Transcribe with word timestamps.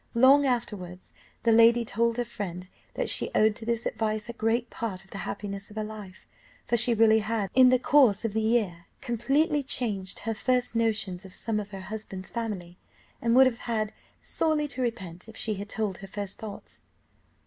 Long 0.15 0.47
afterwards 0.47 1.13
the 1.43 1.51
lady 1.51 1.85
told 1.85 2.17
her 2.17 2.25
friend 2.25 2.67
that 2.95 3.07
she 3.07 3.29
owed 3.35 3.55
to 3.57 3.67
this 3.67 3.85
advice 3.85 4.27
a 4.29 4.33
great 4.33 4.71
part 4.71 5.03
of 5.05 5.11
the 5.11 5.19
happiness 5.29 5.69
of 5.69 5.75
her 5.75 5.83
life, 5.83 6.25
for 6.65 6.75
she 6.75 6.95
really 6.95 7.19
had, 7.19 7.51
in 7.53 7.69
the 7.69 7.77
course 7.77 8.25
of 8.25 8.33
the 8.33 8.41
year, 8.41 8.87
completely 8.99 9.61
changed 9.61 10.17
her 10.21 10.33
first 10.33 10.73
notions 10.75 11.23
of 11.23 11.35
some 11.35 11.59
of 11.59 11.69
her 11.69 11.81
husband's 11.81 12.31
family, 12.31 12.79
and 13.21 13.35
would 13.35 13.45
have 13.45 13.59
had 13.69 13.93
sorely 14.23 14.67
to 14.69 14.81
repent, 14.81 15.29
if 15.29 15.37
she 15.37 15.53
had 15.53 15.69
told 15.69 15.99
her 15.99 16.07
first 16.07 16.39
thoughts!" 16.39 16.81